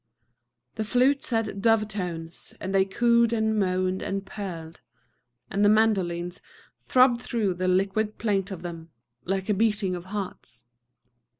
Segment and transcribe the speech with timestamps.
[0.77, 4.81] The flutes had dove tones; and they cooed and moaned and purled;
[5.51, 6.41] and the mandolines
[6.79, 8.89] throbbed through the liquid plaint of them,
[9.25, 10.65] like a beating of hearts.